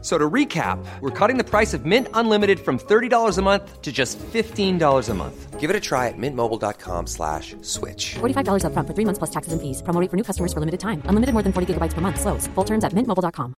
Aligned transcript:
So 0.00 0.16
to 0.16 0.30
recap, 0.30 0.78
we're 1.00 1.10
cutting 1.10 1.38
the 1.38 1.44
price 1.44 1.74
of 1.74 1.84
Mint 1.84 2.06
Unlimited 2.14 2.60
from 2.60 2.78
$30 2.78 3.36
a 3.36 3.42
month 3.42 3.82
to 3.82 3.90
just 3.90 4.16
$15 4.18 5.08
a 5.08 5.14
month. 5.14 5.58
Give 5.58 5.70
it 5.70 5.74
a 5.74 5.80
try 5.80 6.06
at 6.06 6.14
mintmobile.com 6.16 7.08
slash 7.08 7.56
switch. 7.62 8.14
$45 8.20 8.62
upfront 8.62 8.86
for 8.86 8.94
three 8.94 9.04
months 9.04 9.18
plus 9.18 9.30
taxes 9.30 9.52
and 9.52 9.60
fees. 9.60 9.82
Promo 9.82 10.00
rate 10.00 10.08
for 10.08 10.16
new 10.16 10.22
customers 10.22 10.52
for 10.52 10.60
limited 10.60 10.78
time. 10.78 11.02
Unlimited 11.06 11.32
more 11.34 11.42
than 11.42 11.52
40 11.52 11.74
gigabytes 11.74 11.94
per 11.94 12.00
month. 12.00 12.20
Slows. 12.20 12.46
Full 12.54 12.64
terms 12.64 12.84
at 12.84 12.92
mintmobile.com. 12.92 13.54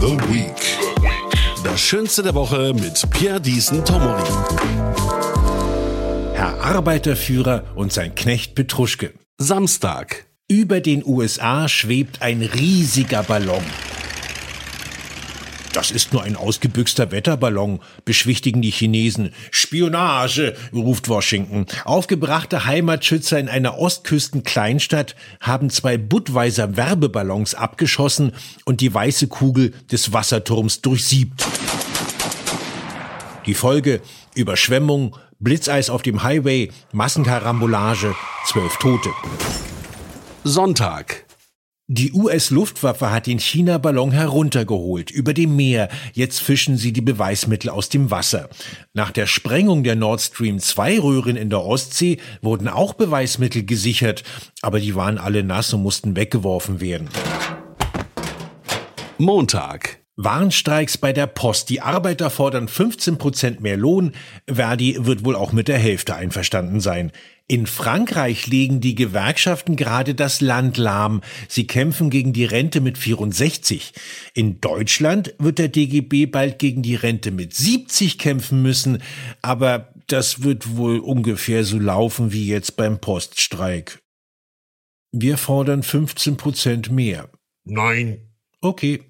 The 0.00 0.16
Week. 0.32 0.62
Das 1.64 1.80
Schönste 1.80 2.22
der 2.22 2.34
Woche 2.34 2.72
mit 2.74 3.10
Pierre 3.10 3.40
Diesen 3.40 3.84
Tomori. 3.84 4.22
Herr 6.34 6.60
Arbeiterführer 6.62 7.64
und 7.74 7.92
sein 7.92 8.14
Knecht 8.14 8.54
Petruschke. 8.54 9.12
Samstag. 9.38 10.26
Über 10.46 10.80
den 10.80 11.04
USA 11.04 11.68
schwebt 11.68 12.22
ein 12.22 12.40
riesiger 12.40 13.24
Ballon. 13.24 13.64
Das 15.72 15.90
ist 15.90 16.12
nur 16.12 16.22
ein 16.22 16.36
ausgebüxter 16.36 17.10
Wetterballon, 17.10 17.80
beschwichtigen 18.04 18.62
die 18.62 18.70
Chinesen. 18.70 19.34
Spionage, 19.50 20.54
ruft 20.72 21.08
Washington. 21.08 21.66
Aufgebrachte 21.84 22.64
Heimatschützer 22.64 23.40
in 23.40 23.48
einer 23.48 23.76
Ostküsten-Kleinstadt 23.76 25.16
haben 25.40 25.68
zwei 25.68 25.98
Budweiser 25.98 26.76
Werbeballons 26.76 27.56
abgeschossen 27.56 28.30
und 28.64 28.80
die 28.80 28.94
weiße 28.94 29.26
Kugel 29.26 29.72
des 29.90 30.12
Wasserturms 30.12 30.80
durchsiebt. 30.80 31.44
Die 33.46 33.54
Folge 33.54 34.00
Überschwemmung, 34.34 35.16
Blitzeis 35.44 35.90
auf 35.90 36.00
dem 36.00 36.22
Highway, 36.22 36.70
Massenkarambolage, 36.92 38.14
zwölf 38.46 38.78
Tote. 38.78 39.10
Sonntag. 40.42 41.26
Die 41.86 42.12
US-Luftwaffe 42.14 43.10
hat 43.10 43.26
den 43.26 43.38
China-Ballon 43.38 44.10
heruntergeholt 44.10 45.10
über 45.10 45.34
dem 45.34 45.54
Meer. 45.54 45.90
Jetzt 46.14 46.40
fischen 46.40 46.78
sie 46.78 46.94
die 46.94 47.02
Beweismittel 47.02 47.68
aus 47.68 47.90
dem 47.90 48.10
Wasser. 48.10 48.48
Nach 48.94 49.10
der 49.10 49.26
Sprengung 49.26 49.84
der 49.84 49.94
Nord 49.94 50.22
Stream 50.22 50.60
2 50.60 50.98
Röhren 51.00 51.36
in 51.36 51.50
der 51.50 51.62
Ostsee 51.62 52.16
wurden 52.40 52.68
auch 52.68 52.94
Beweismittel 52.94 53.66
gesichert, 53.66 54.24
aber 54.62 54.80
die 54.80 54.94
waren 54.94 55.18
alle 55.18 55.44
nass 55.44 55.74
und 55.74 55.82
mussten 55.82 56.16
weggeworfen 56.16 56.80
werden. 56.80 57.10
Montag. 59.18 60.03
Warnstreiks 60.16 60.96
bei 60.96 61.12
der 61.12 61.26
Post. 61.26 61.70
Die 61.70 61.80
Arbeiter 61.80 62.30
fordern 62.30 62.68
15 62.68 63.18
Prozent 63.18 63.60
mehr 63.60 63.76
Lohn. 63.76 64.12
Verdi 64.46 64.96
wird 65.00 65.24
wohl 65.24 65.34
auch 65.34 65.52
mit 65.52 65.66
der 65.66 65.78
Hälfte 65.78 66.14
einverstanden 66.14 66.80
sein. 66.80 67.10
In 67.46 67.66
Frankreich 67.66 68.46
legen 68.46 68.80
die 68.80 68.94
Gewerkschaften 68.94 69.76
gerade 69.76 70.14
das 70.14 70.40
Land 70.40 70.78
lahm. 70.78 71.20
Sie 71.48 71.66
kämpfen 71.66 72.08
gegen 72.08 72.32
die 72.32 72.44
Rente 72.44 72.80
mit 72.80 72.96
64. 72.96 73.92
In 74.34 74.60
Deutschland 74.60 75.34
wird 75.38 75.58
der 75.58 75.68
DGB 75.68 76.26
bald 76.26 76.58
gegen 76.58 76.82
die 76.82 76.94
Rente 76.94 77.32
mit 77.32 77.54
70 77.54 78.18
kämpfen 78.18 78.62
müssen. 78.62 79.02
Aber 79.42 79.92
das 80.06 80.42
wird 80.42 80.76
wohl 80.76 81.00
ungefähr 81.00 81.64
so 81.64 81.78
laufen 81.78 82.32
wie 82.32 82.46
jetzt 82.46 82.76
beim 82.76 82.98
Poststreik. 82.98 84.00
Wir 85.12 85.36
fordern 85.36 85.82
15 85.82 86.36
Prozent 86.36 86.90
mehr. 86.90 87.28
Nein. 87.64 88.30
Okay. 88.60 89.02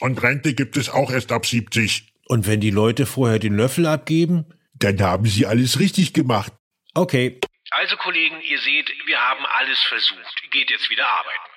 Und 0.00 0.22
Rente 0.22 0.54
gibt 0.54 0.76
es 0.78 0.88
auch 0.88 1.10
erst 1.10 1.30
ab 1.30 1.44
70. 1.46 2.14
Und 2.26 2.46
wenn 2.46 2.60
die 2.60 2.70
Leute 2.70 3.04
vorher 3.06 3.38
den 3.38 3.54
Löffel 3.54 3.86
abgeben? 3.86 4.46
Dann 4.74 5.00
haben 5.00 5.26
sie 5.26 5.44
alles 5.46 5.78
richtig 5.78 6.14
gemacht. 6.14 6.52
Okay. 6.94 7.38
Also 7.70 7.96
Kollegen, 7.96 8.36
ihr 8.48 8.58
seht, 8.58 8.90
wir 9.06 9.18
haben 9.18 9.44
alles 9.58 9.78
versucht. 9.78 10.42
Geht 10.50 10.70
jetzt 10.70 10.88
wieder 10.90 11.04
arbeiten. 11.06 11.50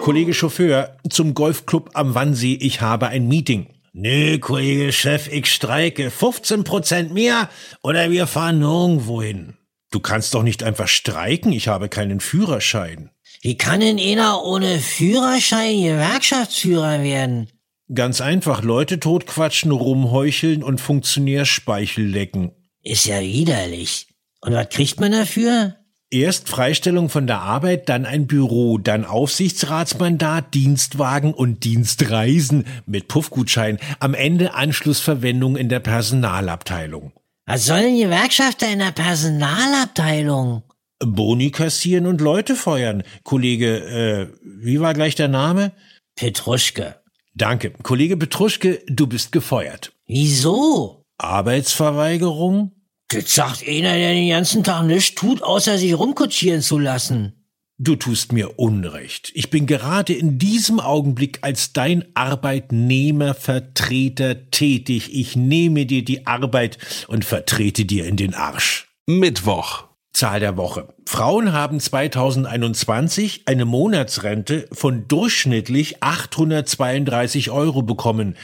Kollege 0.00 0.32
Chauffeur, 0.32 0.96
zum 1.10 1.34
Golfclub 1.34 1.90
am 1.94 2.14
Wannsee, 2.14 2.56
ich 2.60 2.80
habe 2.80 3.08
ein 3.08 3.26
Meeting. 3.28 3.74
Nö, 3.92 4.38
Kollege 4.38 4.92
Chef, 4.92 5.26
ich 5.30 5.52
streike. 5.52 6.10
15 6.12 6.62
Prozent 6.64 7.12
mehr 7.12 7.50
oder 7.82 8.10
wir 8.10 8.28
fahren 8.28 8.60
nirgendwo 8.60 9.20
hin. 9.20 9.56
Du 9.90 9.98
kannst 9.98 10.32
doch 10.34 10.44
nicht 10.44 10.62
einfach 10.62 10.86
streiken, 10.86 11.52
ich 11.52 11.66
habe 11.66 11.88
keinen 11.88 12.20
Führerschein. 12.20 13.10
Wie 13.42 13.56
kann 13.56 13.80
denn 13.80 13.98
einer 13.98 14.44
ohne 14.44 14.78
Führerschein 14.78 15.82
Gewerkschaftsführer 15.82 17.02
werden? 17.02 17.48
Ganz 17.92 18.20
einfach, 18.20 18.62
Leute 18.62 19.00
totquatschen, 19.00 19.70
rumheucheln 19.70 20.62
und 20.62 20.80
Funktionärspeichel 20.80 22.06
lecken. 22.06 22.52
Ist 22.82 23.06
ja 23.06 23.20
widerlich. 23.20 24.08
Und 24.42 24.52
was 24.52 24.68
kriegt 24.68 25.00
man 25.00 25.12
dafür? 25.12 25.76
Erst 26.10 26.48
Freistellung 26.48 27.08
von 27.08 27.26
der 27.26 27.40
Arbeit, 27.40 27.88
dann 27.88 28.04
ein 28.04 28.26
Büro, 28.26 28.78
dann 28.78 29.04
Aufsichtsratsmandat, 29.04 30.52
Dienstwagen 30.54 31.32
und 31.32 31.64
Dienstreisen 31.64 32.66
mit 32.84 33.08
Puffgutschein, 33.08 33.78
am 34.00 34.14
Ende 34.14 34.54
Anschlussverwendung 34.54 35.56
in 35.56 35.68
der 35.68 35.80
Personalabteilung. 35.80 37.12
Was 37.46 37.64
sollen 37.66 37.96
Gewerkschafter 37.96 38.70
in 38.70 38.80
der 38.80 38.92
Personalabteilung? 38.92 40.62
Boni 41.00 41.50
kassieren 41.50 42.06
und 42.06 42.20
Leute 42.20 42.54
feuern. 42.54 43.02
Kollege, 43.24 43.78
äh, 43.78 44.28
wie 44.42 44.80
war 44.80 44.94
gleich 44.94 45.14
der 45.14 45.28
Name? 45.28 45.72
Petruschke. 46.14 46.96
Danke. 47.34 47.72
Kollege 47.82 48.16
Petruschke, 48.16 48.82
du 48.86 49.06
bist 49.06 49.32
gefeuert. 49.32 49.92
Wieso? 50.06 51.04
Arbeitsverweigerung? 51.18 52.72
Das 53.08 53.34
sagt 53.34 53.66
einer, 53.66 53.94
der 53.94 54.12
den 54.12 54.28
ganzen 54.28 54.62
Tag 54.62 54.84
nichts 54.84 55.14
tut, 55.14 55.42
außer 55.42 55.78
sich 55.78 55.98
rumkutschieren 55.98 56.62
zu 56.62 56.78
lassen. 56.78 57.36
Du 57.78 57.96
tust 57.96 58.32
mir 58.32 58.58
Unrecht. 58.58 59.32
Ich 59.34 59.48
bin 59.48 59.66
gerade 59.66 60.12
in 60.12 60.38
diesem 60.38 60.80
Augenblick 60.80 61.38
als 61.40 61.72
dein 61.72 62.04
Arbeitnehmervertreter 62.14 64.50
tätig. 64.50 65.14
Ich 65.14 65.34
nehme 65.34 65.86
dir 65.86 66.04
die 66.04 66.26
Arbeit 66.26 66.76
und 67.08 67.24
vertrete 67.24 67.86
dir 67.86 68.04
in 68.04 68.16
den 68.16 68.34
Arsch. 68.34 68.88
Mittwoch. 69.06 69.89
Zahl 70.20 70.38
der 70.38 70.58
Woche. 70.58 70.92
Frauen 71.06 71.54
haben 71.54 71.80
2021 71.80 73.44
eine 73.46 73.64
Monatsrente 73.64 74.68
von 74.70 75.08
durchschnittlich 75.08 76.02
832 76.02 77.50
Euro 77.50 77.80
bekommen. 77.80 78.36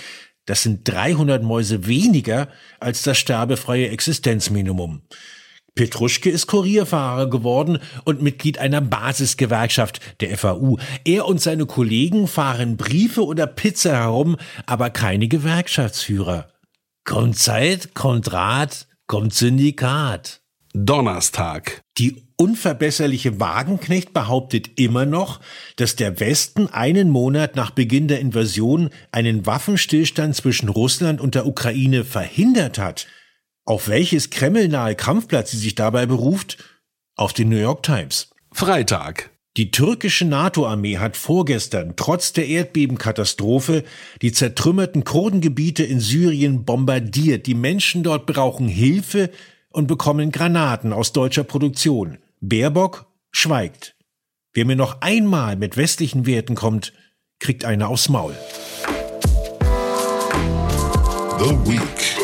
Das 0.46 0.62
sind 0.62 0.88
300 0.88 1.42
Mäuse 1.42 1.86
weniger 1.86 2.48
als 2.80 3.02
das 3.02 3.18
sterbefreie 3.18 3.90
Existenzminimum. 3.90 5.02
Petruschke 5.74 6.30
ist 6.30 6.46
Kurierfahrer 6.46 7.28
geworden 7.28 7.78
und 8.04 8.22
Mitglied 8.22 8.56
einer 8.56 8.80
Basisgewerkschaft, 8.80 10.00
der 10.22 10.38
FAU. 10.38 10.78
Er 11.04 11.26
und 11.26 11.42
seine 11.42 11.66
Kollegen 11.66 12.26
fahren 12.26 12.78
Briefe 12.78 13.22
oder 13.22 13.46
Pizza 13.46 13.92
herum, 13.92 14.38
aber 14.64 14.88
keine 14.88 15.28
Gewerkschaftsführer. 15.28 16.48
Kommt 17.04 17.36
Zeit, 17.36 17.94
kommt 17.94 18.32
Rat, 18.32 18.86
kommt 19.06 19.34
Syndikat. 19.34 20.40
Donnerstag. 20.78 21.80
Die 21.96 22.22
unverbesserliche 22.36 23.40
Wagenknecht 23.40 24.12
behauptet 24.12 24.78
immer 24.78 25.06
noch, 25.06 25.40
dass 25.76 25.96
der 25.96 26.20
Westen 26.20 26.68
einen 26.68 27.08
Monat 27.08 27.56
nach 27.56 27.70
Beginn 27.70 28.08
der 28.08 28.20
Invasion 28.20 28.90
einen 29.10 29.46
Waffenstillstand 29.46 30.36
zwischen 30.36 30.68
Russland 30.68 31.18
und 31.22 31.34
der 31.34 31.46
Ukraine 31.46 32.04
verhindert 32.04 32.76
hat. 32.78 33.06
Auf 33.64 33.88
welches 33.88 34.28
kremlnahe 34.28 34.94
Kampfplatz 34.96 35.52
sie 35.52 35.56
sich 35.56 35.76
dabei 35.76 36.04
beruft? 36.04 36.58
Auf 37.16 37.32
den 37.32 37.48
New 37.48 37.56
York 37.56 37.82
Times. 37.82 38.28
Freitag. 38.52 39.30
Die 39.56 39.70
türkische 39.70 40.26
NATO-Armee 40.26 40.98
hat 40.98 41.16
vorgestern 41.16 41.94
trotz 41.96 42.34
der 42.34 42.48
Erdbebenkatastrophe 42.48 43.82
die 44.20 44.32
zertrümmerten 44.32 45.04
Kurdengebiete 45.04 45.84
in 45.84 46.00
Syrien 46.00 46.66
bombardiert. 46.66 47.46
Die 47.46 47.54
Menschen 47.54 48.02
dort 48.02 48.26
brauchen 48.26 48.68
Hilfe 48.68 49.30
und 49.76 49.88
bekommen 49.88 50.32
Granaten 50.32 50.94
aus 50.94 51.12
deutscher 51.12 51.44
Produktion. 51.44 52.16
Baerbock 52.40 53.04
schweigt. 53.30 53.94
Wer 54.54 54.64
mir 54.64 54.74
noch 54.74 55.02
einmal 55.02 55.56
mit 55.56 55.76
westlichen 55.76 56.24
Werten 56.24 56.54
kommt, 56.54 56.94
kriegt 57.40 57.66
eine 57.66 57.88
aufs 57.88 58.08
Maul. 58.08 58.34
The 61.38 61.50
Week. 61.70 62.16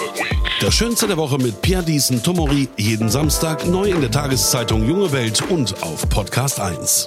Das 0.62 0.72
Schönste 0.72 1.06
der 1.06 1.18
Woche 1.18 1.36
mit 1.36 1.60
Pierre 1.60 1.84
Diesen 1.84 2.22
Tomori. 2.22 2.70
Jeden 2.78 3.10
Samstag 3.10 3.66
neu 3.66 3.90
in 3.90 4.00
der 4.00 4.10
Tageszeitung 4.10 4.88
Junge 4.88 5.12
Welt 5.12 5.42
und 5.50 5.82
auf 5.82 6.08
Podcast 6.08 6.58
1. 6.58 7.06